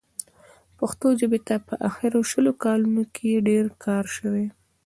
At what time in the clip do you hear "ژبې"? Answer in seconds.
1.19-1.39